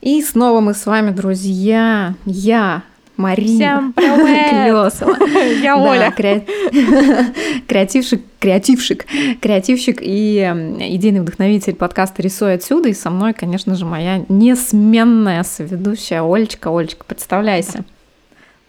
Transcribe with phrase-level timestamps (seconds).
[0.00, 2.14] И снова мы с вами, друзья.
[2.24, 2.82] Я,
[3.18, 4.50] Марина Всем привет!
[5.00, 5.16] Клёсова.
[5.62, 6.14] Я Да, Оля.
[6.16, 6.46] кре-
[7.68, 9.04] Креативщик, креативщик,
[9.42, 10.38] креативщик и
[10.80, 12.88] идейный вдохновитель подкаста «Рисуй отсюда».
[12.88, 16.70] И со мной, конечно же, моя несменная соведущая Олечка.
[16.74, 17.84] Олечка, представляйся.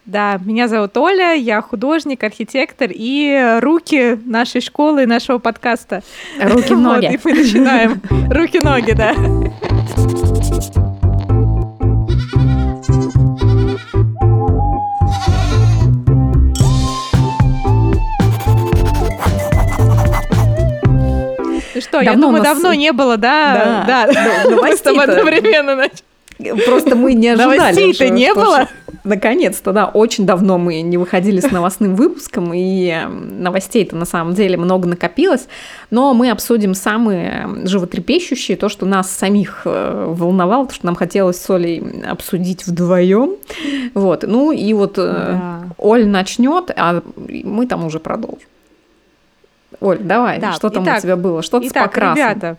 [0.06, 6.04] Да, меня зовут Оля, я художник, архитектор и руки нашей школы нашего подкаста.
[6.42, 8.02] Руки в Вот, и мы начинаем.
[8.30, 9.16] Руки-ноги, да.
[21.82, 23.84] Ну что, я Давно думаю, нас- давно не было, да?
[23.88, 24.08] Да.
[24.08, 25.12] Да, Ну, мы с тобой новостей-то.
[25.32, 26.66] одновременно начали.
[26.66, 27.58] Просто мы не ожидали.
[27.60, 28.68] Новостей-то не что- было?
[29.04, 34.36] Наконец-то, да, очень давно мы не выходили с новостным выпуском, и э, новостей-то на самом
[34.36, 35.48] деле много накопилось,
[35.90, 41.38] но мы обсудим самые животрепещущие, то, что нас самих э, волновало, то, что нам хотелось
[41.42, 43.38] с Олей обсудить вдвоем.
[43.96, 45.62] Вот, ну и вот э, Да.
[45.80, 48.48] Оль начнет, а мы там уже продолжим.
[49.82, 51.42] Оль, давай, Да, что там итак, у тебя было?
[51.42, 52.16] Что-то с Итак, покрасом.
[52.16, 52.58] ребята,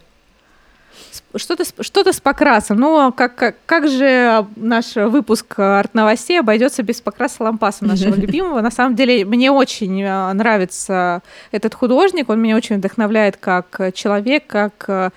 [1.13, 2.79] с- что-то, с- что-то с покрасом.
[2.79, 8.61] Ну, как, как, как же наш выпуск арт-новостей обойдется без покраса лампаса нашего любимого?
[8.61, 15.13] На самом деле, мне очень нравится этот художник, он меня очень вдохновляет как человек, как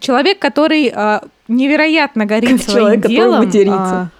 [0.00, 0.92] человек, который
[1.46, 3.44] невероятно горит Как своим человек, который делом.
[3.44, 4.10] матерится.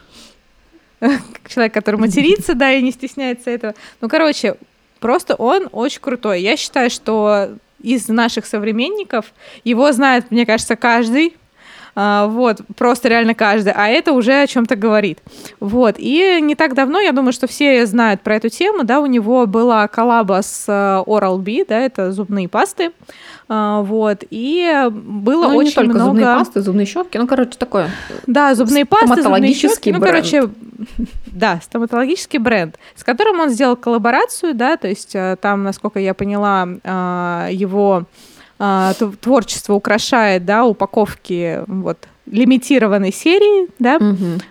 [1.01, 1.07] а,
[1.49, 3.75] человек, который матерится, да, и не стесняется этого.
[4.01, 4.57] Ну, короче,
[5.01, 6.43] просто он очень крутой.
[6.43, 7.51] Я считаю, что
[7.83, 9.33] из наших современников
[9.65, 11.37] его знает, мне кажется, каждый.
[12.01, 15.19] А, Вот, просто реально каждый, а это уже о чем-то говорит.
[15.59, 19.07] Вот, и не так давно, я думаю, что все знают про эту тему, да, у
[19.07, 22.93] него была коллаба с э, Oral-B, да, это зубные пасты,
[23.49, 26.05] А, вот, и было Ну, очень не только много...
[26.11, 27.91] зубные пасты, зубные щетки, ну, короче, такое.
[28.29, 29.91] Да, зубные пасты, зубные щетки.
[29.91, 30.15] Ну, бренд.
[30.15, 30.49] короче,
[31.27, 36.15] да, стоматологический бренд, с которым он сделал коллаборацию, да, то есть э, там, насколько я
[36.15, 38.05] поняла, э, его
[38.59, 43.99] э, т- творчество украшает, да, упаковки вот лимитированной серии, да,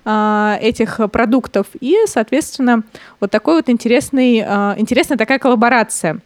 [0.03, 1.67] а, этих продуктов.
[1.79, 2.81] И, соответственно,
[3.19, 6.19] вот такой вот интересный, а, интересная такая коллаборация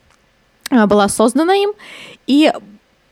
[0.69, 1.71] а, была создана им.
[2.25, 2.53] И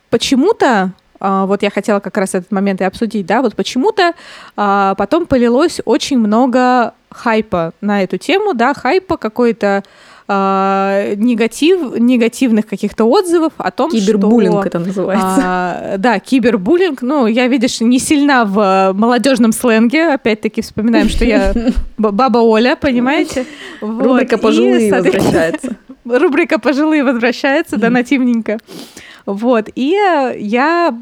[0.09, 4.13] почему-то, а, вот я хотела как раз этот момент и обсудить, да, вот почему-то
[4.55, 9.83] а, потом полилось очень много хайпа на эту тему, да, хайпа какой-то
[10.31, 14.67] а, негатив, негативных каких-то отзывов о том, Кибербуллинг что...
[14.67, 15.41] это называется.
[15.43, 17.01] А, да, кибербуллинг.
[17.01, 20.13] Ну, я, видишь, не сильна в э, молодежном сленге.
[20.13, 21.51] Опять-таки вспоминаем, что я
[21.97, 23.47] баба Оля, понимаете?
[23.81, 24.05] Вот.
[24.05, 25.75] Рубрика «Пожилые» возвращается.
[26.05, 28.59] Рубрика «Пожилые» возвращается, да, нативненько.
[29.25, 29.69] Вот.
[29.73, 29.97] И
[30.37, 30.95] я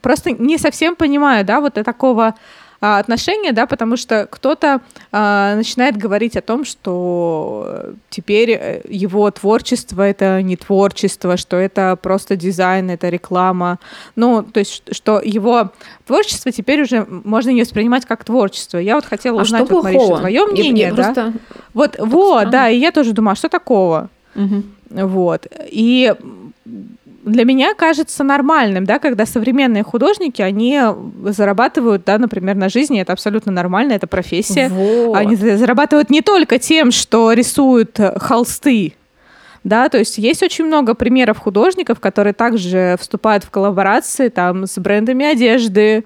[0.00, 2.34] просто не совсем понимаю, да, вот такого
[2.82, 4.80] а, отношения, да, потому что кто-то
[5.12, 11.56] а, начинает говорить о том, что э, теперь э, его творчество это не творчество, что
[11.58, 13.78] это просто дизайн, это реклама.
[14.16, 15.70] Ну, то есть, что его
[16.08, 18.78] творчество теперь уже можно не воспринимать как творчество.
[18.78, 21.04] Я вот хотела А узнать, вот, Мариша, твое мнение, я да?
[21.04, 21.32] просто-
[21.74, 22.50] Вот, вот, странно.
[22.50, 24.10] да, и я тоже думаю, а что такого?
[24.34, 24.74] Мгм.
[24.90, 25.46] Вот.
[25.70, 26.12] И
[27.24, 30.80] для меня кажется нормальным, да, когда современные художники, они
[31.26, 34.68] зарабатывают, да, например, на жизни, это абсолютно нормально, это профессия.
[34.68, 35.16] Вот.
[35.16, 38.94] Они за- зарабатывают не только тем, что рисуют э, холсты,
[39.64, 44.76] да, то есть есть очень много примеров художников, которые также вступают в коллаборации там с
[44.78, 46.04] брендами одежды,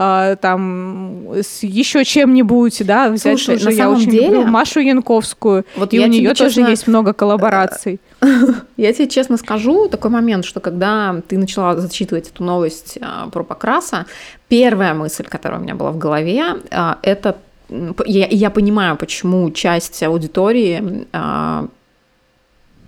[0.00, 4.44] а, там с еще чем-нибудь, да, взять Слушай, тоже, на я самом очень деле- люблю
[4.46, 7.98] Машу Янковскую, Вот и у нее тоже честно- есть много коллабораций.
[8.76, 13.44] Я тебе честно скажу, такой момент, что когда ты начала зачитывать эту новость а, про
[13.44, 14.06] покраса,
[14.48, 17.36] первая мысль, которая у меня была в голове, а, это
[18.06, 21.68] я, я понимаю, почему часть аудитории а,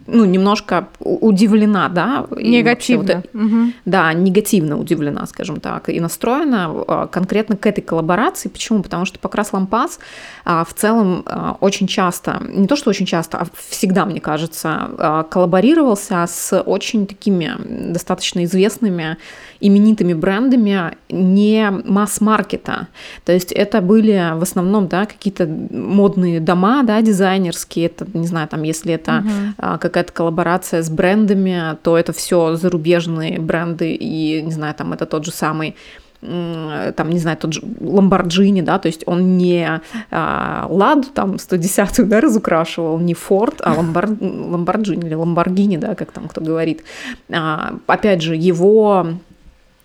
[0.06, 3.22] ну, немножко удивлена, да, вообще вот Негативно.
[3.33, 3.75] Мгм.
[3.84, 8.49] да, негативно удивлена, скажем так, и настроена а, конкретно к этой коллаборации.
[8.49, 8.83] Почему?
[8.83, 9.98] Потому что Покрас Лампас
[10.45, 15.27] а, в целом а, очень часто, не то что очень часто, а всегда, мне кажется,
[15.30, 17.53] коллаборировался с очень такими
[17.92, 19.16] достаточно известными,
[19.60, 22.89] именитыми брендами не масс-маркета.
[23.24, 28.48] То есть это были в основном да, какие-то модные дома да, дизайнерские, это, не знаю,
[28.48, 29.54] там, если это Мгм.
[29.59, 35.07] а, какая-то коллаборация с брендами, то это все зарубежные бренды, и, не знаю, там это
[35.07, 35.77] тот же самый
[36.22, 42.07] там, не знаю, тот же Ламборджини, да, то есть он не а, Ладу там 110-ю,
[42.07, 44.07] да, разукрашивал, не Форд, а Ламбор...
[44.21, 46.84] Ламборджини или Ламборгини, да, как там кто говорит.
[47.33, 49.07] А, опять же, его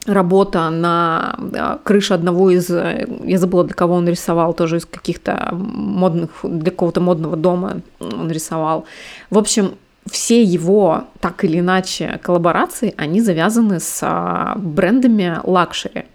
[0.05, 1.37] работа на
[1.83, 7.01] крыше одного из, я забыла, для кого он рисовал, тоже из каких-то модных, для какого-то
[7.01, 8.85] модного дома он рисовал.
[9.29, 9.75] В общем,
[10.09, 16.05] все его, так или иначе, коллаборации, они завязаны с а, брендами luxury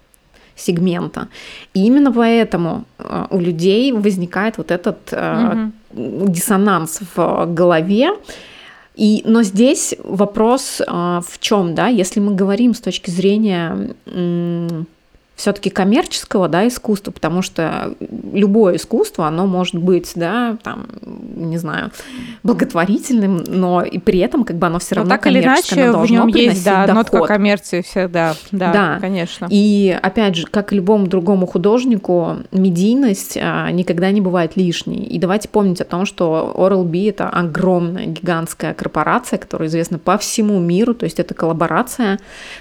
[0.55, 1.29] сегмента.
[1.75, 6.29] И именно поэтому а, у людей возникает вот этот угу.
[6.29, 8.11] диссонанс в голове,
[8.95, 13.95] и, но здесь вопрос в чем, да, если мы говорим с точки зрения
[15.41, 17.95] все-таки коммерческого да, искусства, потому что
[18.33, 20.87] любое искусство, оно может быть, да, там,
[21.35, 21.93] не знаю,
[22.43, 26.11] благотворительным, но и при этом как бы оно все равно но так или иначе в
[26.11, 27.13] нем есть, да, доход.
[27.13, 29.49] нотка коммерции всегда, да, да, конечно.
[29.51, 35.05] И опять же, как и любому другому художнику, медийность а, никогда не бывает лишней.
[35.05, 40.59] И давайте помнить о том, что Oral-B это огромная, гигантская корпорация, которая известна по всему
[40.59, 42.19] миру, то есть это коллаборация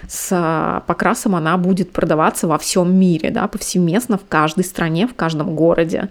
[0.07, 5.07] с а, покрасом, она будет продаваться во всем всем мире, да, повсеместно в каждой стране,
[5.07, 6.09] в каждом городе.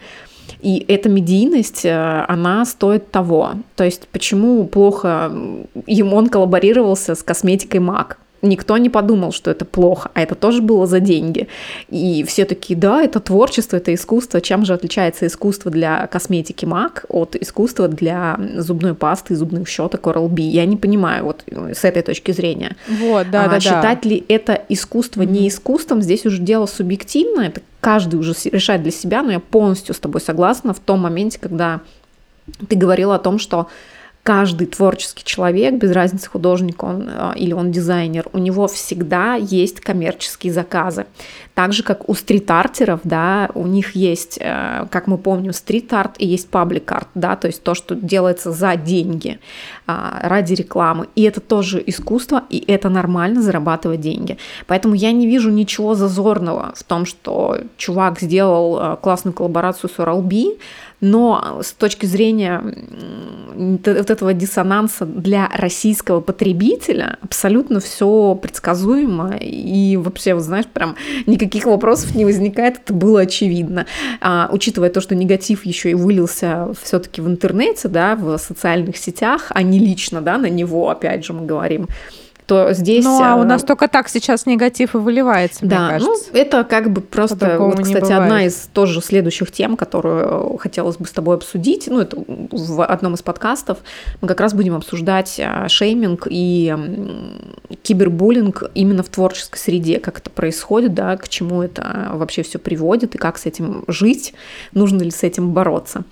[0.61, 3.53] И эта медийность, э, она стоит того.
[3.77, 5.33] То есть почему плохо
[5.87, 8.17] ему он коллаборировался с косметикой MAC?
[8.41, 11.49] Никто не подумал, что это плохо, а это тоже было за деньги.
[11.89, 14.41] И все такие, да, это творчество, это искусство.
[14.41, 20.07] Чем же отличается искусство для косметики MAC от искусства для зубной пасты и зубных щеток
[20.07, 20.43] Oral-B?
[20.43, 22.77] Я не понимаю вот с этой точки зрения.
[22.89, 24.09] Вот, да, а, да, Считать да.
[24.09, 25.31] ли это искусство mm-hmm.
[25.31, 29.95] не искусством, здесь уже дело субъективное, это каждый уже решает для себя, но я полностью
[29.95, 31.81] с тобой согласна в том моменте, когда
[32.69, 33.69] ты говорила о том, что
[34.29, 39.81] каждый творческий человек, без разницы художник он а, или он дизайнер, у него всегда есть
[39.81, 41.07] коммерческие заказы.
[41.55, 46.27] Так же, как у стрит-артеров, да, у них есть, э, как мы помним, стрит-арт и
[46.27, 49.41] есть паблик-арт, да, то есть то, что делается за деньги,
[49.87, 51.09] а, ради рекламы.
[51.15, 54.37] И это тоже искусство, и это нормально зарабатывать деньги.
[54.67, 59.99] Поэтому я не вижу ничего зазорного в том, что чувак сделал э, классную коллаборацию с
[59.99, 60.59] Oral-B,
[61.01, 62.63] но с точки зрения
[63.55, 70.97] вот этого диссонанса для российского потребителя абсолютно все предсказуемо и вообще, вот знаешь, прям
[71.27, 73.87] никаких вопросов не возникает, это было очевидно.
[74.21, 79.47] А, учитывая то, что негатив еще и вылился все-таки в интернете, да, в социальных сетях,
[79.51, 81.89] а не лично, да, на него, опять же, мы говорим,
[82.49, 83.05] то здесь...
[83.05, 86.31] Ну, а у нас э, только так сейчас негатив и выливается, да, мне кажется.
[86.33, 91.07] ну, это как бы просто, вот, кстати, одна из тоже следующих тем, которую хотелось бы
[91.07, 93.79] с тобой обсудить, ну, это в одном из подкастов,
[94.23, 96.75] мы как раз будем обсуждать э, шейминг и
[97.83, 103.15] кибербуллинг именно в творческой среде, как это происходит, да, к чему это вообще все приводит
[103.15, 104.33] и как с этим жить,
[104.73, 106.05] нужно ли с этим бороться.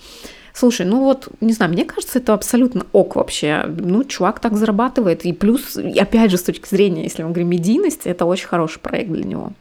[0.57, 3.65] Слушай, ну вот, не знаю, мне кажется, это абсолютно ок вообще.
[3.67, 5.27] Ну, чувак так зарабатывает.
[5.27, 8.79] И плюс, и опять же, с точки зрения, если мы говорим медийности, это очень хороший
[8.79, 9.53] проект для него.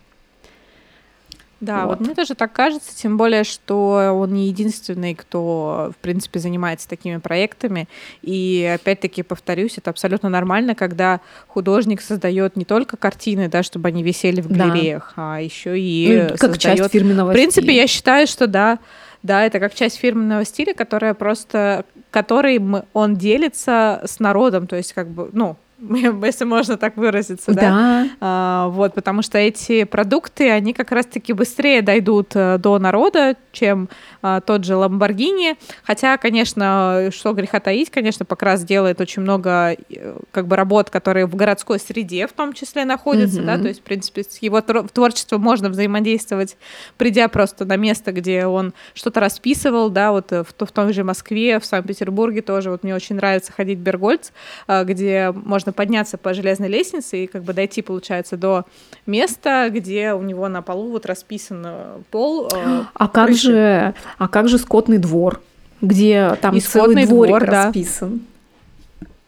[1.60, 2.00] Да, вот.
[2.00, 6.88] вот мне тоже так кажется, тем более, что он не единственный, кто, в принципе, занимается
[6.88, 7.90] такими проектами.
[8.22, 14.02] И опять-таки повторюсь, это абсолютно нормально, когда художник создает не только картины, да, чтобы они
[14.02, 15.36] висели в галереях, да.
[15.36, 16.62] а еще и ну, как создает...
[16.62, 17.32] часть фирменного.
[17.32, 17.82] В принципе, стиля.
[17.82, 18.80] я считаю, что да,
[19.26, 22.62] да, это как часть фирменного стиля, которая просто, который
[22.94, 25.58] он делится с народом, то есть как бы, ну,
[26.24, 27.62] если можно так выразиться, да.
[27.62, 28.10] да?
[28.22, 33.90] А, вот, потому что эти продукты, они как раз-таки быстрее дойдут э, до народа, чем
[34.22, 35.58] а, тот же Lamborghini.
[35.84, 41.26] Хотя, конечно, что греха таить, конечно, Покрас делает очень много э, как бы работ, которые
[41.26, 43.46] в городской среде в том числе находятся, mm-hmm.
[43.46, 46.58] да, то есть, в принципе, с его творчеством можно взаимодействовать,
[46.98, 51.04] придя просто на место, где он что-то расписывал, да, вот э, в, в том же
[51.04, 54.32] Москве, в Санкт-Петербурге тоже, вот мне очень нравится ходить в Бергольц,
[54.68, 58.66] где можно подняться по железной лестнице и как бы дойти, получается, до
[59.06, 61.66] места, где у него на полу вот расписан
[62.12, 62.50] пол.
[62.94, 65.42] А как же, а как же скотный двор,
[65.82, 68.20] где там и целый дворик двор, расписан?
[68.20, 68.26] Да.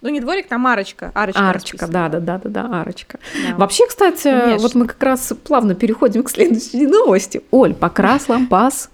[0.01, 1.11] Ну, не дворик, там арочка.
[1.15, 3.19] Арочка, арочка да, да, да, да, да, арочка.
[3.33, 3.55] Да.
[3.57, 4.57] Вообще, кстати, Конечно.
[4.59, 7.41] вот мы как раз плавно переходим к следующей новости.
[7.49, 8.91] Оль, покрас лампас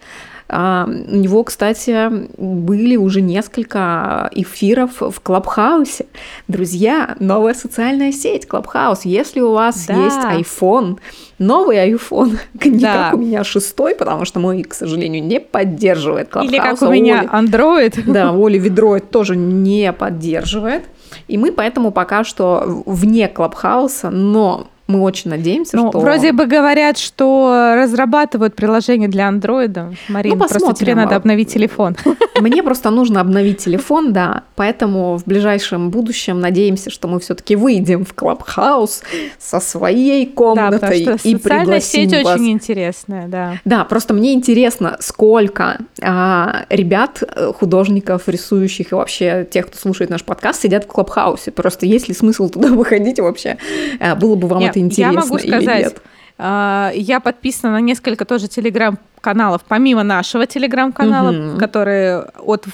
[0.49, 6.05] у него, кстати, были уже несколько эфиров в Клабхаусе.
[6.47, 9.05] Друзья, новая социальная сеть Клабхаус.
[9.05, 9.95] Если у вас да.
[9.95, 10.99] есть iPhone,
[11.39, 13.05] новый iPhone, не да.
[13.05, 16.51] как у меня шестой, потому что мой, к сожалению, не поддерживает Clubhouse.
[16.51, 18.11] Или как у меня Android.
[18.11, 20.83] Да, Оли ведроид тоже не поддерживает.
[21.27, 25.99] И мы поэтому пока что вне Клабхауса, но мы очень надеемся, ну, что...
[25.99, 29.93] Вроде бы говорят, что разрабатывают приложение для андроида.
[30.07, 31.95] Марина, ну, просто тебе надо обновить телефон.
[32.39, 38.05] мне просто нужно обновить телефон, да, поэтому в ближайшем будущем надеемся, что мы все-таки выйдем
[38.05, 39.01] в Clubhouse
[39.39, 42.35] со своей комнатой да, и пригласим сеть вас.
[42.35, 43.59] очень интересная, да.
[43.65, 50.09] Да, просто мне интересно, сколько а, ребят, э, художников, рисующих и вообще тех, кто слушает
[50.09, 51.51] наш подкаст, сидят в Клабхаусе.
[51.51, 53.57] Просто есть ли смысл туда выходить вообще?
[53.99, 55.95] А, было бы вам я, это интересно я могу сказать?
[56.37, 61.57] А, я подписана на несколько тоже телеграм-каналов, помимо нашего телеграм-канала, Мгм.
[61.59, 62.65] который от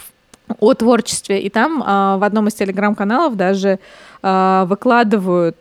[0.60, 1.40] о творчестве.
[1.42, 3.78] И там а, в одном из телеграм-каналов даже
[4.24, 5.58] а, выкладывают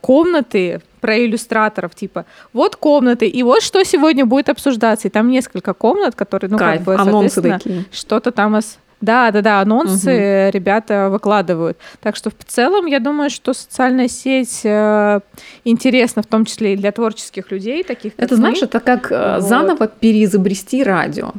[0.00, 5.06] комнаты про иллюстраторов, типа, вот комнаты, и вот что сегодня будет обсуждаться.
[5.06, 9.42] И там несколько комнат, которые, ну, Кайф, как бы, соответственно, что-то там ос- да, да,
[9.42, 11.78] да, анонсы ребята выкладывают.
[12.00, 15.20] Так что в целом я думаю, что социальная сеть э,
[15.64, 18.38] интересна в том числе и для творческих людей, таких как Это, мы.
[18.38, 19.42] знаешь, это как э, Вот.
[19.48, 21.32] заново переизобрести радио.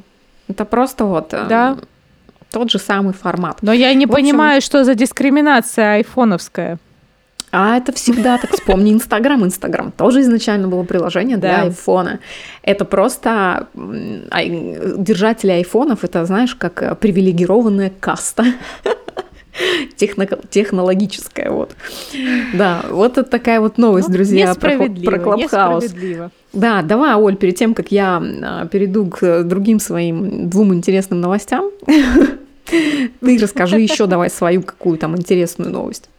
[0.48, 1.78] Это просто вот э, Да.
[2.52, 3.58] тот же самый формат.
[3.62, 6.78] Но я не В общем- понимаю, что за дискриминация айфоновская.
[7.52, 8.52] А это всегда так.
[8.52, 9.44] Вспомни Инстаграм.
[9.44, 11.62] Инстаграм тоже изначально было приложение для Да.
[11.64, 12.20] айфона.
[12.64, 18.46] Это просто держатели айфонов, это, знаешь, как э, привилегированная каста.
[19.98, 21.72] Техно- технологическая, вот.
[22.54, 25.86] Да, вот это такая вот новость, Ну, друзья, про, про Клабхаус.
[26.54, 31.20] Да, давай, Оль, перед тем, как я а, перейду к э, другим своим двум интересным
[31.22, 31.70] новостям,
[32.66, 36.10] ты расскажи еще давай свою какую там интересную новость.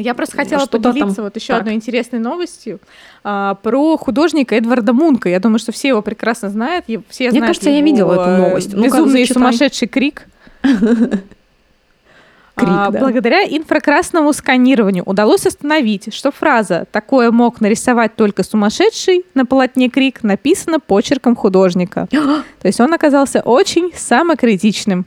[0.00, 1.60] Я просто хотела Что-то там- поделиться вот еще так.
[1.60, 2.78] одной интересной новостью
[3.24, 5.28] а, про художника Эдварда Мунка.
[5.28, 6.84] Я думаю, что все его прекрасно знают.
[7.08, 8.72] Все Мне знают кажется, я его, видела эту э, новость.
[8.72, 10.26] Ну-ка, Безумный и сумасшедший крик.
[12.56, 13.00] Крик, А, да.
[13.00, 20.22] Благодаря инфракрасному сканированию удалось установить, что фраза «такое мог нарисовать только сумасшедший» на полотне «Крик»
[20.22, 22.08] написана почерком художника.
[22.10, 25.04] То есть он оказался очень самокритичным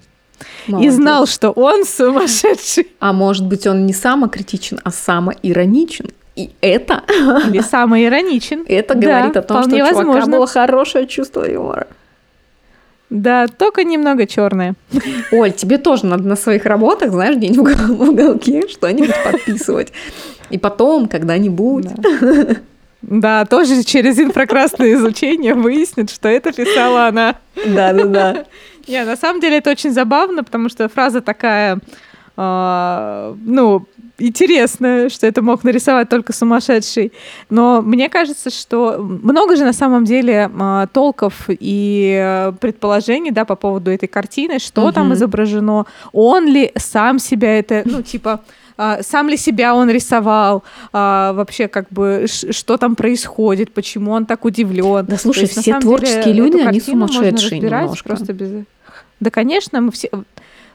[0.67, 0.93] и Молодец.
[0.93, 2.87] знал, что он сумасшедший.
[2.99, 6.07] А может быть, он не самокритичен, а самоироничен.
[6.35, 7.03] И это,
[7.47, 8.63] Или самоироничен.
[8.67, 10.37] это Да, говорит о том, что у вполне чувака возможно.
[10.37, 11.87] было хорошее чувство юмора.
[13.09, 14.75] Да, только немного черное.
[15.31, 19.91] Оль, тебе тоже надо на своих работах, знаешь, где-нибудь в уголке что-нибудь подписывать.
[20.51, 21.87] И потом, когда-нибудь...
[21.95, 22.55] Да,
[23.49, 27.35] тоже через инфракрасное изучение выяснит, что это писала она.
[27.55, 28.45] Да-да-да.
[28.87, 31.79] Не, на самом деле это очень забавно, потому что фраза такая,
[32.41, 33.85] ну,
[34.19, 37.11] интересная, что это мог нарисовать только сумасшедший.
[37.49, 43.55] Но мне кажется, что много же на самом деле а, толков и предположений, да, по
[43.55, 45.13] поводу этой картины, что там Мгм.
[45.15, 48.41] изображено, он ли сам себя это, ну, типа,
[48.77, 54.25] а, сам ли себя он рисовал, а, вообще как бы что там происходит, почему он
[54.25, 55.05] так удивлен.
[55.05, 58.07] Да слушай, есть, все деле, творческие эту люди, они сумасшедшие немножко.
[58.07, 58.65] Просто без...
[59.19, 60.09] Да, конечно, мы все...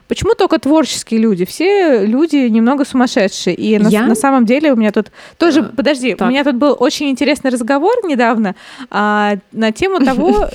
[0.07, 1.45] Почему только творческие люди?
[1.45, 3.55] Все люди немного сумасшедшие.
[3.55, 4.05] И на, Я?
[4.05, 5.07] на самом деле у меня тут
[5.37, 5.61] тоже...
[5.61, 6.27] А, подожди, так.
[6.27, 8.55] у меня тут был очень интересный разговор недавно
[8.91, 10.47] а, на тему того,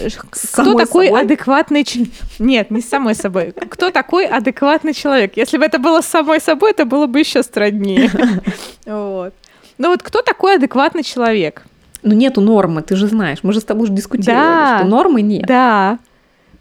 [0.53, 1.83] кто такой адекватный...
[1.85, 2.07] ч-
[2.39, 3.53] Нет, не с самой собой.
[3.71, 5.33] Кто такой адекватный человек?
[5.37, 8.11] Если бы это было с самой собой, это было бы еще страннее.
[8.87, 9.35] Вот.
[9.79, 11.63] Ну вот кто такой адекватный человек?
[12.03, 13.39] Ну нету нормы, ты же знаешь.
[13.43, 14.79] Мы же с тобой уже дискутировали, Да.
[14.79, 15.47] что нормы нет.
[15.47, 15.99] Да.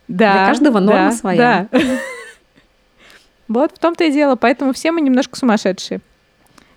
[0.07, 0.33] Да.
[0.33, 1.67] Для каждого норма да, своя.
[1.71, 1.79] да.
[3.49, 4.35] Вот в том-то и дело.
[4.37, 5.99] Поэтому все мы немножко сумасшедшие.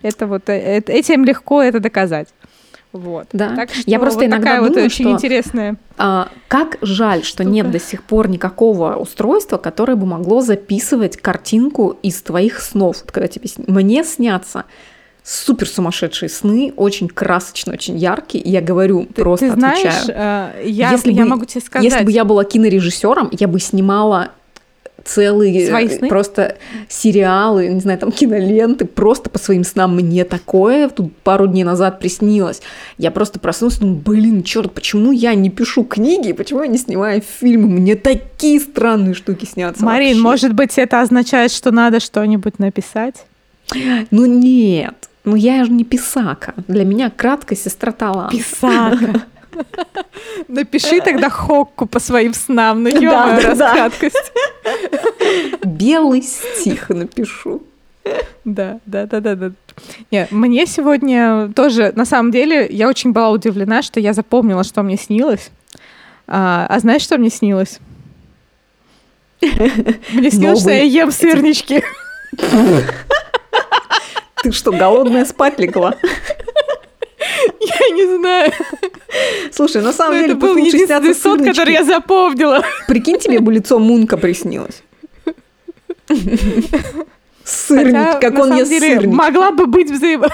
[0.01, 2.27] Это вот э, э, этим легко это доказать.
[2.91, 3.27] Вот.
[3.33, 3.55] Да.
[3.55, 5.77] Так что Я просто вот иногда такая вот думаю, очень что- интересная.
[5.97, 7.49] А, как жаль, что Штука.
[7.49, 12.97] нет до сих пор никакого устройства, которое бы могло записывать картинку из твоих снов.
[13.01, 14.65] Вот когда тебе мне снятся
[15.23, 18.43] супер сумасшедшие сны, очень красочные, очень яркие.
[18.43, 20.51] И я говорю, Ты, просто ты знаешь, отвечаю.
[20.59, 21.89] э, я, Если я бы- могу тебе сказать.
[21.89, 24.31] Если бы я была кинорежиссером, я бы снимала
[25.03, 26.07] целые Свои э, сны?
[26.07, 26.57] просто
[26.87, 29.95] сериалы, не знаю, там киноленты, просто по своим снам.
[29.95, 32.61] Мне такое тут пару дней назад приснилось.
[32.97, 37.21] Я просто проснулась думаю, блин, черт, почему я не пишу книги, почему я не снимаю
[37.21, 37.67] фильмы?
[37.67, 39.83] Мне такие странные штуки снятся.
[39.83, 40.21] Марин, вообще.
[40.21, 43.25] может быть, это означает, что надо что-нибудь написать?
[44.11, 46.53] Ну нет, ну я же не писака.
[46.67, 48.35] Для меня краткость сестра таланта.
[48.35, 49.23] Писака.
[50.47, 53.73] Напиши тогда хокку по своим снам, ну да, да.
[53.73, 54.31] краткость.
[55.83, 57.63] Белый стих напишу.
[58.45, 59.51] Да, да, да, да, да.
[60.11, 64.83] Нет, мне сегодня тоже, на самом деле, я очень была удивлена, что я запомнила, что
[64.83, 65.51] мне снилось.
[66.27, 67.79] А, а знаешь, что мне снилось?
[69.41, 71.83] Мне снилось, что я ем сырнички.
[74.43, 75.95] Ты что, голодная спать легла?
[77.61, 78.51] Я не знаю.
[79.51, 82.65] Слушай, на самом деле, это был единственный сон, который я запомнила.
[82.87, 84.83] Прикинь, тебе бы лицо Мунка приснилось.
[87.45, 89.15] Сырник, Хотя, как он ест деле, сырнички.
[89.15, 90.27] Могла бы быть взаимо...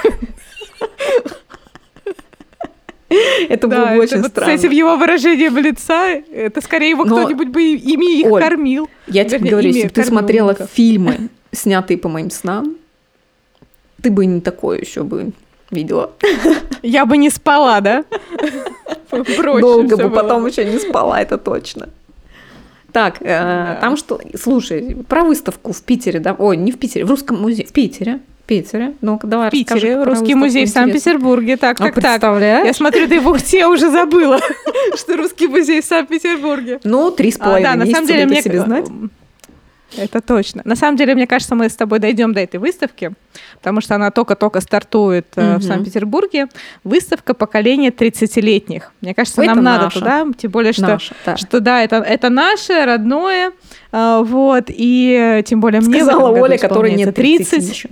[3.50, 4.56] Это было Да, бы это очень вот странно.
[4.56, 8.88] с этим его выражением лица, это скорее его Но- кто-нибудь бы ими их Оль, кормил.
[9.08, 12.76] Я тебе Вернее, говорю, ими если бы ты смотрела фильмы, снятые по моим снам,
[14.04, 15.32] ты бы не такое еще бы
[15.72, 16.12] видела.
[16.84, 18.06] Я бы не спала, да?
[19.10, 21.90] Проще Долго бы было потом еще не спала, это точно.
[22.92, 23.78] Так, э, Да.
[23.82, 27.66] там что, слушай, про выставку в Питере, да, ой, не в Питере, в Русском музее,
[27.66, 30.70] в Питере, Питере, ну-ка давай В Питере, расскажи Русский музей в.
[30.70, 31.56] Санкт-Петербурге.
[31.56, 32.04] Так, А так, так.
[32.04, 32.66] представляешь?
[32.66, 34.40] Я смотрю, ты в Ухте уже забыла,
[34.98, 36.80] что Русский музей в Санкт-Петербурге.
[36.84, 38.88] Ну, три с А, половиной да, на самом деле мне себе знать.
[39.98, 40.62] Это точно.
[40.66, 43.12] На самом деле, мне кажется, мы с тобой дойдем до этой выставки,
[43.56, 45.60] потому что она только-только стартует э, Мгм.
[45.60, 46.48] в Санкт-Петербурге.
[46.84, 48.92] Выставка поколения 30-летних.
[49.02, 50.00] Мне кажется, Это нам надо наша.
[50.00, 51.38] туда, тем более, что Наша, да.
[51.38, 53.52] что да, это, это наше, родное,
[53.92, 57.50] а, вот, и э, тем более мне Сказала Оля, которой нет 30.
[57.50, 57.70] 30.
[57.74, 57.90] еще.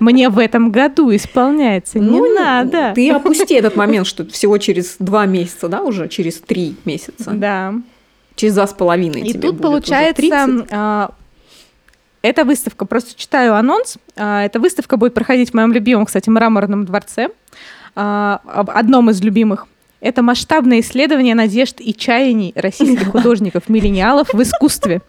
[0.00, 2.92] Мне в этом году исполняется, не Ну, надо.
[2.94, 7.30] Ты опусти этот момент, что всего через два месяца, да, уже через три месяца.
[7.32, 7.74] Да.
[8.38, 10.68] Через два с половиной И тут получается, 30.
[10.70, 11.10] а,
[12.22, 16.84] эта выставка, просто читаю анонс, а, эта выставка будет проходить в моем любимом, кстати, мраморном
[16.84, 17.30] дворце,
[17.96, 19.66] а, одном из любимых.
[20.00, 25.02] Это масштабное исследование надежд и чаяний российских художников-миллениалов в искусстве.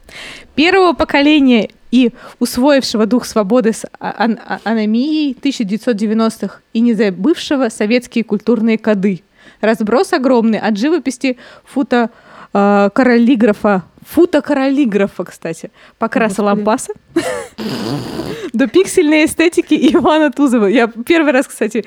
[0.55, 8.79] Первого поколения и усвоившего дух свободы с ан- аномией 1990-х и не забывшего советские культурные
[8.79, 9.21] коды.
[9.61, 12.09] Разброс огромный от живописи фото
[12.53, 16.57] э, королиграфа, фотокоролиграфа, кстати, Покраса Господи.
[16.57, 16.93] Лампаса,
[18.53, 20.65] до пиксельной эстетики Ивана Тузова.
[20.65, 21.85] Я первый раз, кстати,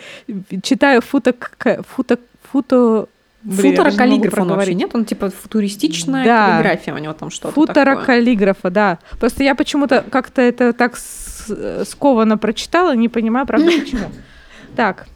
[0.62, 1.34] читаю фото...
[1.88, 2.18] фото...
[2.50, 3.08] фото...
[3.44, 4.94] Футурокаллиграф он вообще нет?
[4.94, 6.46] Он типа футуристичная Да.
[6.46, 8.04] каллиграфия у него там что-то Футера такое.
[8.04, 8.98] каллиграфа, да.
[9.18, 10.96] Просто я почему-то как-то это так
[11.48, 14.12] э, скованно прочитала, не понимаю, правда, почему.
[14.76, 15.06] Так.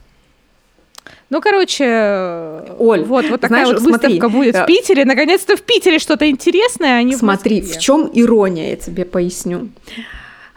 [1.29, 5.03] Ну, короче, Оль, вот, вот такая знаешь, вот выставка смотри, будет э, в Питере.
[5.03, 7.77] Наконец-то в Питере что-то интересное, а не в Смотри, Москве.
[7.77, 9.69] в чем ирония, я тебе поясню.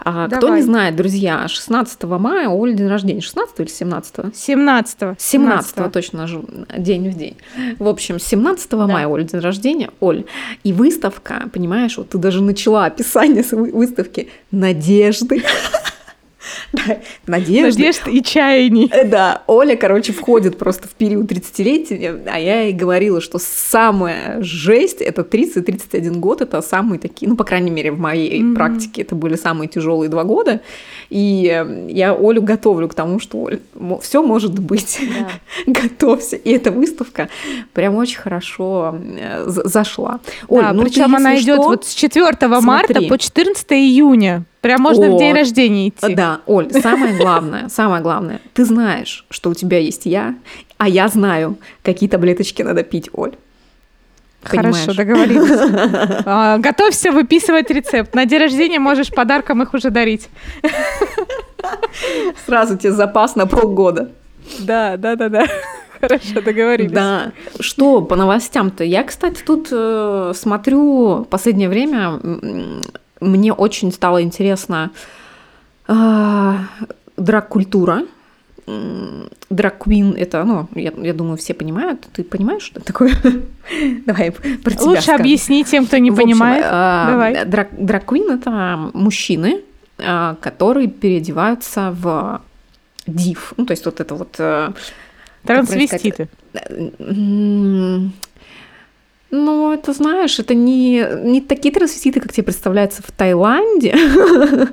[0.03, 3.21] А, кто не знает, друзья, 16 мая у Оли день рождения.
[3.21, 4.35] 16 или 17?
[4.35, 7.37] 17 17 точно жил, день в день.
[7.79, 9.91] В общем, 17 мая Оль день рождения.
[10.01, 10.25] Оль,
[10.65, 15.43] и выставка, понимаешь, вот ты даже начала описание выставки «Надежды».
[16.73, 17.81] Да, Надежды.
[17.83, 18.89] Надежд и чаяний.
[18.93, 24.43] Э, Да, Оля, короче, входит просто в период 30-летия, а я ей говорила, что самая
[24.43, 28.55] жесть– это 30-31 год, это самые такие, ну, по крайней мере, в моей Мгм.
[28.55, 30.61] практике это были самые тяжелые два года,
[31.11, 33.61] и я Олю готовлю к тому, что, Оль,
[34.03, 35.01] все может быть,
[35.67, 37.29] готовься, и эта выставка
[37.73, 40.21] прям очень хорошо э, за- зашла.
[40.49, 42.25] Оль, да, ну, причем она если идет что- вот с 4
[42.61, 43.09] марта смотри.
[43.09, 44.45] по 14 июня.
[44.61, 46.15] Прям можно в день рождения идти.
[46.15, 50.35] Да, Оль, самое главное, самое главное, ты знаешь, что у тебя есть я,
[50.77, 53.33] а я знаю, какие таблеточки надо пить, Оль.
[54.43, 54.97] Хорошо, Понимаешь?
[54.97, 56.23] договорились.
[56.27, 58.15] А, Готовься выписывать рецепт.
[58.15, 60.29] На день рождения можешь подарком их уже дарить.
[62.47, 64.11] Сразу тебе запас на полгода.
[64.61, 65.47] Да, да, да, да.
[66.01, 66.93] Хорошо, договорились.
[66.93, 67.33] Да.
[67.61, 68.83] Что по новостям-то?
[68.85, 72.19] Я, кстати, тут э, смотрю последнее время,
[73.21, 74.91] мне очень стало интересно
[75.89, 76.55] э,
[77.17, 78.03] драг-культура.
[78.67, 82.07] М, Драг-квин– это, ну, я, я думаю, все понимают.
[82.13, 83.13] Ты понимаешь, что это такое?
[84.07, 85.21] Давай про тебя Лучше скажем.
[85.23, 86.65] объясни тем, кто не В общем, понимает.
[86.65, 87.45] э, Давай.
[87.47, 89.63] драг- драг-квин– это мужчины,
[89.99, 92.43] э, которые переодеваются в
[93.09, 93.55] див.
[93.57, 94.37] Ну, то есть вот это вот...
[94.39, 94.71] э,
[95.45, 96.29] Трансвеститы.
[99.31, 103.95] Ну, это знаешь, это не, не такие трансвеститы, как тебе представляется в Таиланде.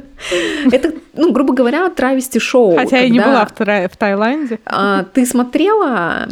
[0.72, 2.76] Это, ну, грубо говоря, травести шоу.
[2.76, 4.60] Хотя я не была в, Таиланде.
[4.66, 6.28] а, Ты смотрела,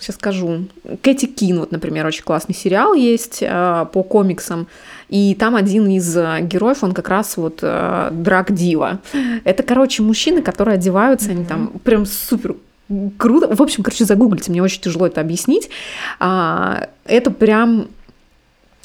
[0.00, 0.64] сейчас скажу,
[1.02, 4.66] Кэти Кин, вот, например, очень классный сериал есть а, по комиксам,
[5.10, 9.00] и там один из а, героев, он как раз вот а, драг-дива.
[9.44, 12.56] Это, короче, мужчины, которые одеваются, они там прям супер
[13.16, 13.54] круто.
[13.54, 15.70] В общем, короче, загуглите, мне очень тяжело это объяснить.
[16.20, 17.88] А, Это прям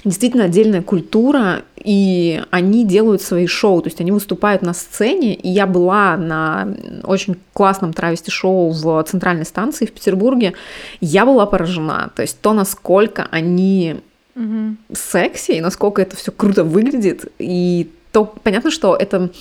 [0.06, 5.50] действительно отдельная культура, и они делают свои шоу, то есть они выступают на сцене, и
[5.50, 10.54] я была на очень классном травести-шоу в центральной станции в Петербурге,
[11.00, 14.02] я была поражена, то есть то, насколько они
[14.36, 14.78] Мгм.
[14.94, 19.32] секси, и насколько это все круто выглядит, и то понятно, что это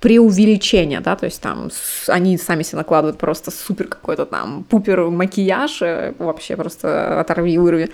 [0.00, 1.70] преувеличение, да, то есть там
[2.08, 7.90] они сами себе накладывают просто супер какой-то там пупер макияж, э, вообще просто оторви вырви,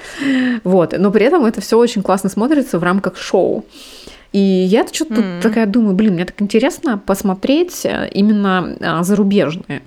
[0.64, 3.64] вот, но при этом это все очень классно смотрится в рамках шоу.
[4.33, 5.42] И я что-то mm-hmm.
[5.42, 9.83] такая думаю, блин, мне так интересно посмотреть э, именно а, зарубежные,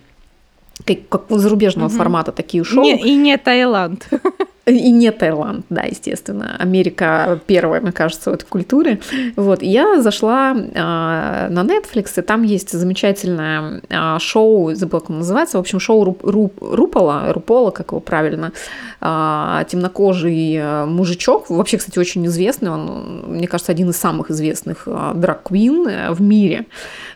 [0.86, 1.98] как, как зарубежного mm-hmm.
[1.98, 2.84] формата такие шоу.
[2.84, 4.08] Не, и не Таиланд.
[4.66, 6.56] И не Таиланд, да, естественно.
[6.58, 9.00] Америка первая, мне кажется, в этой культуре.
[9.36, 15.20] Вот, я зашла э, на Netflix, и там есть замечательное э, шоу, забыла, как оно
[15.20, 18.54] называется, в общем, шоу Ру, Ру, Рупола, Рупола, как его правильно,
[19.02, 25.12] э, темнокожий мужичок, вообще, кстати, очень известный, он, мне кажется, один из самых известных э,
[25.14, 26.66] драг-квин в мире.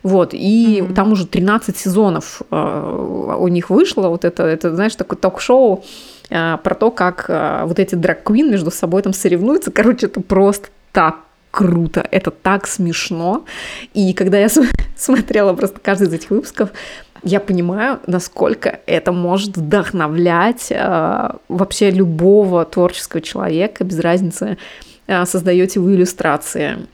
[0.04, 0.94] Вот, и mm-hmm.
[0.94, 5.86] там уже 13 сезонов э, у них вышло, вот это, это знаешь, такое ток-шоу, а,
[6.30, 9.72] про то, как а, вот эти драг-квин между собой там соревнуются.
[9.72, 11.18] Короче, это просто так
[11.52, 13.46] круто, это так смешно.
[13.94, 14.48] И когда я
[14.96, 16.70] смотрела просто каждый из этих выпусков,
[17.24, 24.58] я понимаю, насколько это может вдохновлять э, вообще любого творческого человека, без разницы,
[25.26, 26.88] создаете вы иллюстрации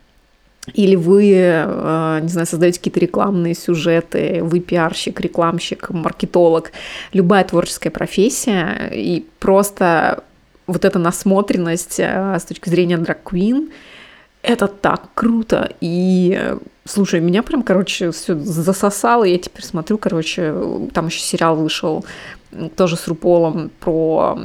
[0.73, 6.71] или вы, э, не знаю, создаете какие-то рекламные сюжеты, вы пиарщик, рекламщик, маркетолог,
[7.13, 10.23] любая творческая профессия, и просто
[10.67, 13.69] вот эта насмотренность э, с точки зрения драг-квин,
[14.41, 15.71] это так круто.
[15.81, 19.23] И, слушай, меня прям, короче, все засосало.
[19.23, 20.53] Я теперь смотрю, короче,
[20.93, 22.05] там еще сериал вышел
[22.75, 24.37] тоже с Руполом про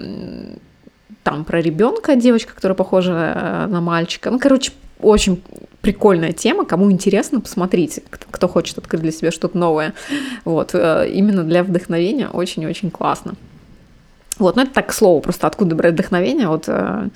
[1.23, 4.31] там про ребенка, девочка, которая похожа э, на мальчика.
[4.31, 5.43] Ну, короче, очень
[5.81, 9.95] прикольная тема, кому интересно, посмотрите, кто хочет открыть для себя что-то новое.
[10.45, 13.35] Вот, э, именно для вдохновения очень-очень классно.
[14.41, 17.09] Вот, ну это так к слову, просто откуда брать вдохновение, вот э,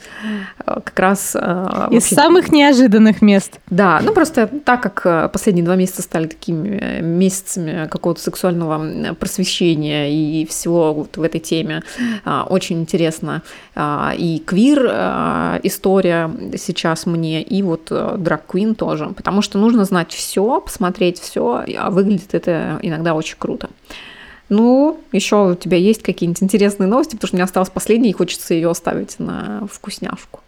[0.66, 1.34] э как раз...
[1.34, 3.58] Э, Из самых неожиданных мест.
[3.68, 10.46] Да, ну просто так как последние два месяца стали такими месяцами какого-то сексуального просвещения и
[10.46, 11.82] всего вот в этой теме,
[12.48, 13.42] очень интересно
[13.76, 14.86] и квир
[15.62, 21.18] история сейчас мне, и вот э, драг квин тоже, потому что нужно знать все, посмотреть
[21.18, 23.70] все, а выглядит это иногда очень круто.
[24.48, 28.14] Ну, еще у тебя есть какие-нибудь интересные новости, потому что у меня осталась последняя, и
[28.14, 30.40] хочется ее оставить на вкусняшку.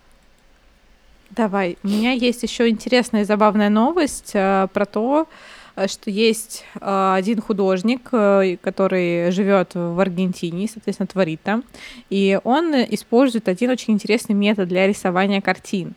[1.30, 1.76] Давай.
[1.82, 5.28] У меня есть еще интересная и забавная новость э, про то,
[5.76, 11.62] э, что есть э, один художник, э, который живет в Аргентине, соответственно, творит там,
[12.08, 15.94] и он использует один очень интересный метод для рисования картин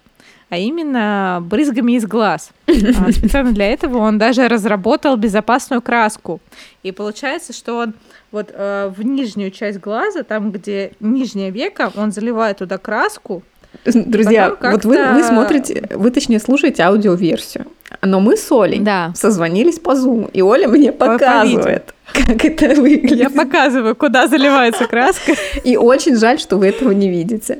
[0.50, 2.52] а именно брызгами из глаз.
[2.68, 6.42] А специально для этого он даже разработал безопасную краску.
[6.84, 7.94] И получается, что он
[8.32, 13.44] вот э, в нижнюю часть глаза, там, где нижнее веко, он заливает туда краску.
[13.86, 17.68] Друзья, вот вы, вы смотрите, вы точнее слушаете аудиоверсию.
[18.02, 19.12] Но мы с Олей да.
[19.16, 23.18] созвонились по Zoom, и Оля мне показывает, по как это выглядит.
[23.18, 25.34] Я показываю, куда заливается краска.
[25.64, 27.60] И очень жаль, что вы этого не видите.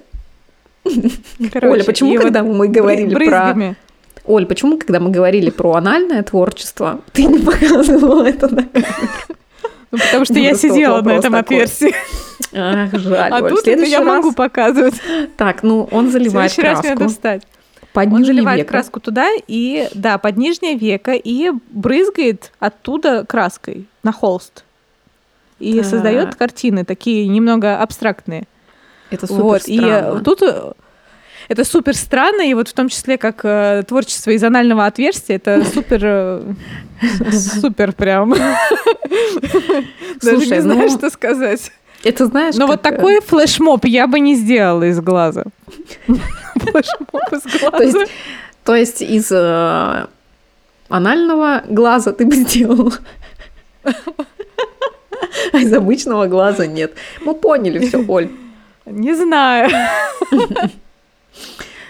[0.84, 3.76] Короче, Оля, почему, когда вот мы говорили брызгами.
[4.24, 4.34] про...
[4.34, 8.66] Оль, почему, когда мы говорили про анальное творчество, ты не показывала это на
[9.92, 11.96] ну, потому что я сидела на этом отверстии.
[12.54, 13.32] Ах, жаль.
[13.32, 14.96] А тут это я могу показывать.
[15.38, 16.88] Так, ну он заливает краску.
[16.88, 17.44] раз мне достать.
[17.94, 18.70] Под он заливает века.
[18.70, 24.64] краску туда и, да, под нижнее веко и брызгает оттуда краской на холст.
[25.58, 25.86] И так.
[25.86, 28.46] создает картины такие немного абстрактные.
[29.12, 29.62] Это супер вот.
[29.62, 30.20] странно.
[30.20, 30.72] И тут э,
[31.48, 35.64] это супер странно, и вот в том числе как э, творчество из анального отверстия, это
[35.74, 36.54] супер, э,
[37.32, 38.34] супер прям.
[40.22, 41.72] Даже не знаю, ну, что сказать.
[42.04, 45.46] Это знаешь, Но вот такой флешмоб я бы не сделала из глаза.
[46.06, 48.06] Флешмоб из глаза.
[48.64, 49.32] То есть из
[50.88, 52.94] анального глаза ты бы сделала.
[53.84, 56.94] А из обычного глаза нет.
[57.22, 58.30] Мы поняли все, Оль.
[58.90, 59.70] Не знаю.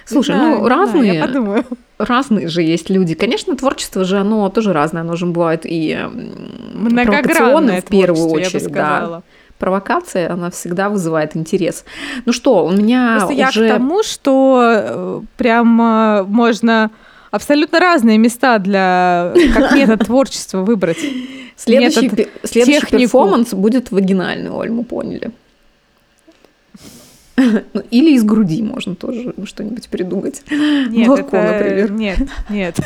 [0.05, 1.65] Слушай, ну, знаю, ну разные, я подумаю.
[1.99, 3.13] разные же есть люди.
[3.13, 5.97] Конечно, творчество же оно тоже разное, оно же бывает и
[6.73, 9.21] провокационное в первую очередь, да.
[9.59, 11.83] Провокация, она всегда вызывает интерес.
[12.25, 13.65] Ну что, у меня Просто уже...
[13.65, 16.91] я к тому, что э, прям можно
[17.29, 20.99] абсолютно разные места для как метод творчества выбрать.
[21.57, 25.33] Следующий, следующий перформанс будет вагинальный, Оль, мы поняли.
[27.73, 30.43] Ну, или из груди можно тоже что-нибудь придумать.
[30.49, 31.53] Нет, молоко, это...
[31.53, 31.91] например.
[31.91, 32.79] Нет, нет.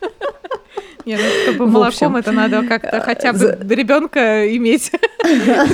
[1.06, 3.74] Нет, ну, чтобы молоком это надо как-то хотя бы За...
[3.74, 4.90] ребенка иметь.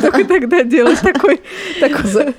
[0.00, 1.40] Только тогда делать такой,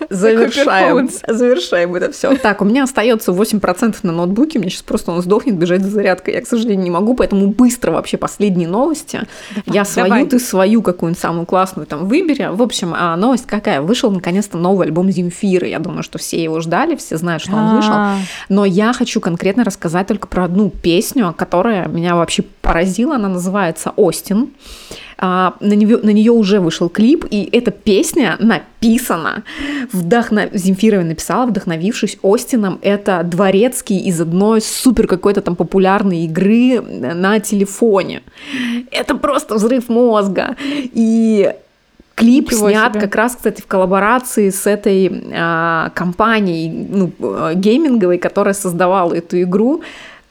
[0.09, 2.35] Завершаем, завершаем это все.
[2.37, 6.35] Так, у меня остается 8% на ноутбуке, мне сейчас просто он сдохнет бежать за зарядкой.
[6.35, 9.21] Я, к сожалению, не могу, поэтому быстро вообще последние новости.
[9.65, 12.49] Я свою, ты свою какую-нибудь самую классную там выбери.
[12.51, 13.81] В общем, а, новость какая?
[13.81, 15.67] Вышел наконец-то новый альбом Земфиры.
[15.67, 17.93] Я думаю, что все его ждали, все знают, что он вышел.
[17.93, 18.17] А.
[18.49, 23.15] Но я хочу конкретно рассказать только про одну песню, которая меня вообще поразила.
[23.15, 24.49] Она называется «Остин».
[25.23, 29.43] А, на, нее, на нее уже вышел клип, и эта песня написана,
[29.91, 30.49] вдохно...
[30.51, 38.23] Земфирова написала, вдохновившись Остином, это дворецкий из одной супер какой-то там популярной игры на телефоне.
[38.89, 40.55] Это просто взрыв мозга.
[40.59, 41.53] И
[42.15, 43.01] Клип Ничего снят себе.
[43.01, 49.41] как раз, кстати, в коллаборации с этой а, компанией ну, э, гейминговой, которая создавала эту
[49.41, 49.81] игру.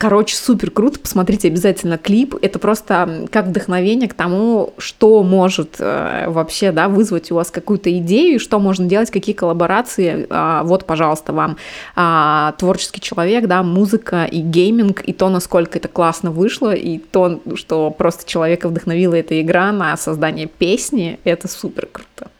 [0.00, 2.34] Короче, супер круто, посмотрите обязательно клип.
[2.40, 7.94] Это просто как вдохновение к тому, что может э, вообще да, вызвать у вас какую-то
[7.98, 10.26] идею, что можно делать, какие коллаборации.
[10.30, 11.58] Э, вот, пожалуйста, вам
[11.96, 17.42] э, творческий человек, да, музыка и гейминг, и то, насколько это классно вышло, и то,
[17.54, 22.30] что просто человека вдохновила эта игра на создание песни, это супер круто.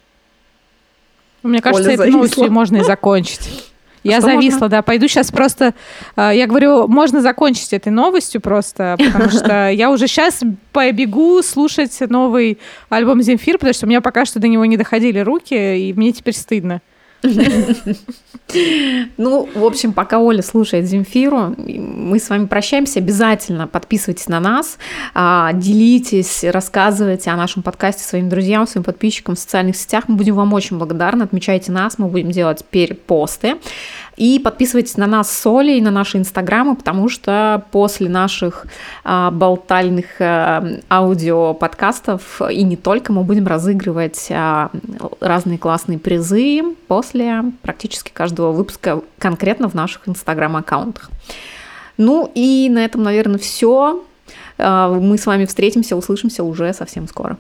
[1.43, 3.70] Мне кажется, этой новостью можно и закончить.
[4.03, 4.69] Я что зависла, можно?
[4.69, 4.83] да.
[4.83, 5.75] Пойду сейчас просто...
[6.17, 11.99] А, я говорю, можно закончить этой новостью просто, потому что я уже сейчас побегу слушать
[12.01, 12.59] новый
[12.89, 16.13] альбом Земфир, потому что у меня пока что до него не доходили руки, и мне
[16.13, 16.81] теперь стыдно.
[19.17, 22.99] Ну, в общем, пока Оля слушает Земфиру, мы с вами прощаемся.
[22.99, 24.79] Обязательно подписывайтесь на нас,
[25.15, 30.05] а, делитесь, рассказывайте о нашем подкасте своим друзьям, своим подписчикам в социальных сетях.
[30.09, 31.23] Мы будем вам очень благодарны.
[31.23, 33.57] Отмечайте нас, мы будем делать перепосты.
[34.21, 38.67] И подписывайтесь на нас с Олей, на наши инстаграмы, потому что после наших
[39.03, 44.71] а, болтальных а, аудиоподкастов и не только мы будем разыгрывать а,
[45.21, 51.09] разные классные призы после практически каждого выпуска конкретно в наших инстаграм-аккаунтах.
[51.97, 54.05] Ну и на этом, наверное, все.
[54.59, 57.39] А, мы с вами встретимся, услышимся уже совсем скоро.